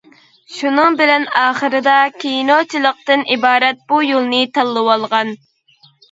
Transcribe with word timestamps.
شۇنىڭ 0.59 0.95
بىلەن 0.99 1.25
ئاخىرىدا 1.41 1.97
كىنوچىلىقتىن 2.23 3.25
ئىبارەت 3.35 3.83
بۇ 3.93 3.99
يولنى 4.05 4.39
تاللىۋالغان. 4.57 5.31